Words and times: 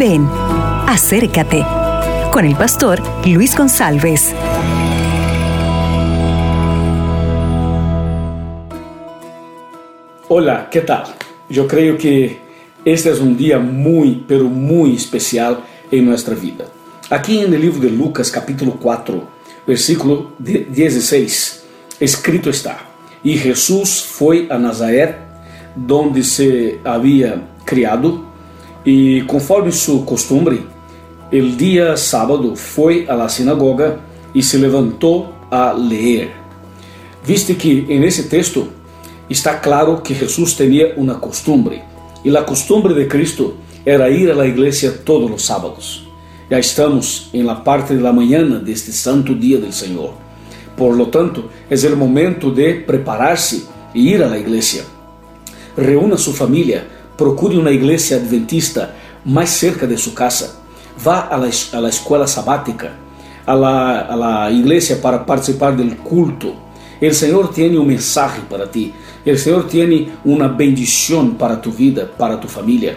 Ven, 0.00 0.26
acércate 0.86 1.62
con 2.32 2.46
el 2.46 2.56
pastor 2.56 3.02
Luis 3.26 3.54
González. 3.54 4.34
Hola, 10.26 10.70
¿qué 10.70 10.80
tal? 10.80 11.04
Yo 11.50 11.68
creo 11.68 11.98
que 11.98 12.38
este 12.82 13.10
es 13.10 13.20
un 13.20 13.36
día 13.36 13.58
muy, 13.58 14.24
pero 14.26 14.44
muy 14.44 14.96
especial 14.96 15.64
en 15.90 16.06
nuestra 16.06 16.34
vida. 16.34 16.64
Aquí 17.10 17.40
en 17.40 17.52
el 17.52 17.60
libro 17.60 17.80
de 17.80 17.90
Lucas 17.90 18.30
capítulo 18.30 18.78
4, 18.80 19.22
versículo 19.66 20.32
16, 20.38 21.64
escrito 22.00 22.48
está, 22.48 22.78
y 23.22 23.36
Jesús 23.36 24.02
fue 24.02 24.48
a 24.50 24.56
Nazaret, 24.56 25.18
donde 25.76 26.22
se 26.22 26.80
había 26.84 27.50
criado, 27.66 28.29
y 28.84 29.22
conforme 29.22 29.72
su 29.72 30.04
costumbre, 30.04 30.62
el 31.30 31.56
día 31.56 31.96
sábado 31.96 32.54
a 33.08 33.14
la 33.14 33.28
sinagoga 33.28 34.00
y 34.34 34.42
se 34.42 34.58
levantó 34.58 35.32
a 35.50 35.72
leer. 35.74 36.30
Viste 37.26 37.56
que 37.56 37.86
en 37.88 38.04
ese 38.04 38.24
texto 38.24 38.68
está 39.28 39.60
claro 39.60 40.02
que 40.02 40.14
Jesús 40.14 40.56
tenía 40.56 40.86
una 40.96 41.20
costumbre, 41.20 41.84
y 42.24 42.30
la 42.30 42.44
costumbre 42.44 42.94
de 42.94 43.06
Cristo 43.06 43.54
era 43.84 44.10
ir 44.10 44.30
a 44.30 44.34
la 44.34 44.46
iglesia 44.46 44.92
todos 45.04 45.30
los 45.30 45.42
sábados. 45.42 46.04
Ya 46.50 46.58
estamos 46.58 47.30
en 47.32 47.46
la 47.46 47.62
parte 47.62 47.94
de 47.94 48.00
la 48.00 48.12
mañana 48.12 48.58
de 48.58 48.72
este 48.72 48.92
santo 48.92 49.34
día 49.34 49.58
del 49.58 49.72
Señor. 49.72 50.10
Por 50.76 50.96
lo 50.96 51.08
tanto, 51.08 51.48
es 51.68 51.84
el 51.84 51.96
momento 51.96 52.50
de 52.50 52.74
prepararse 52.74 53.62
e 53.94 54.00
ir 54.00 54.22
a 54.22 54.28
la 54.28 54.38
iglesia. 54.38 54.82
Reúna 55.76 56.16
su 56.16 56.32
familia, 56.32 56.84
procure 57.20 57.58
una 57.58 57.70
iglesia 57.70 58.16
adventista 58.16 58.94
más 59.26 59.50
cerca 59.50 59.86
de 59.86 59.98
su 59.98 60.14
casa. 60.14 60.58
Vá 61.04 61.20
a 61.28 61.36
la, 61.36 61.50
a 61.72 61.80
la 61.82 61.88
escuela 61.90 62.26
sabática, 62.26 62.92
a 63.44 63.54
la, 63.54 64.00
a 64.00 64.16
la 64.16 64.50
iglesia 64.50 65.00
para 65.02 65.26
participar 65.26 65.76
del 65.76 65.98
culto. 65.98 66.54
El 66.98 67.14
Señor 67.14 67.52
tiene 67.52 67.78
un 67.78 67.86
mensaje 67.86 68.40
para 68.48 68.70
ti. 68.70 68.94
El 69.22 69.38
Señor 69.38 69.68
tiene 69.68 70.08
una 70.24 70.48
bendición 70.48 71.34
para 71.34 71.60
tu 71.60 71.70
vida, 71.70 72.10
para 72.16 72.40
tu 72.40 72.48
familia. 72.48 72.96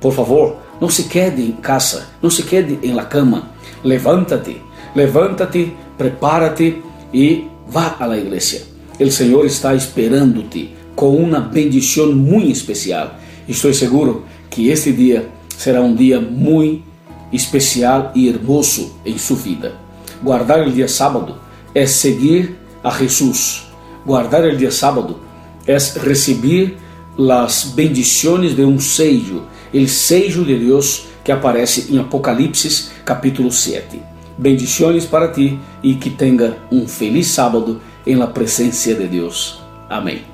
Por 0.00 0.12
favor, 0.12 0.58
não 0.80 0.88
se 0.88 1.08
quede 1.08 1.42
em 1.42 1.52
casa, 1.52 2.10
não 2.22 2.30
se 2.30 2.44
quede 2.44 2.78
em 2.80 2.92
la 2.92 3.06
cama. 3.06 3.50
Levántate, 3.82 4.62
levántate, 4.94 5.72
prepárate 5.98 6.80
e 7.12 7.48
vá 7.66 7.96
à 7.98 8.06
la 8.06 8.16
igreja. 8.16 8.62
O 9.00 9.10
Senhor 9.10 9.44
está 9.44 9.74
esperando-te 9.74 10.83
com 10.94 11.16
uma 11.16 11.40
bendição 11.40 12.12
muito 12.12 12.50
especial. 12.50 13.16
Estou 13.48 13.72
seguro 13.72 14.24
que 14.50 14.68
este 14.68 14.92
dia 14.92 15.28
será 15.56 15.80
um 15.80 15.94
dia 15.94 16.20
muito 16.20 16.82
especial 17.32 18.12
e 18.14 18.28
hermoso 18.28 18.94
em 19.04 19.18
sua 19.18 19.36
vida. 19.36 19.74
Guardar 20.22 20.66
o 20.66 20.70
dia 20.70 20.88
sábado 20.88 21.36
é 21.74 21.86
seguir 21.86 22.56
a 22.82 22.90
Jesus. 22.90 23.66
Guardar 24.06 24.44
o 24.44 24.56
dia 24.56 24.70
sábado 24.70 25.20
é 25.66 25.76
receber 26.00 26.76
as 27.18 27.64
bendições 27.64 28.54
de 28.54 28.64
um 28.64 28.78
sello 28.78 29.46
el 29.74 29.88
sello 29.88 30.44
de 30.44 30.56
Deus 30.56 31.06
que 31.24 31.32
aparece 31.32 31.92
em 31.92 31.98
Apocalipse 31.98 32.90
capítulo 33.04 33.50
7. 33.50 34.00
Bendiciones 34.38 35.04
para 35.04 35.28
ti 35.28 35.58
e 35.82 35.94
que 35.94 36.10
tenha 36.10 36.56
um 36.70 36.86
feliz 36.86 37.26
sábado 37.26 37.80
em 38.06 38.14
la 38.14 38.28
presencia 38.28 38.94
de 38.94 39.06
Deus. 39.06 39.60
Amém. 39.88 40.33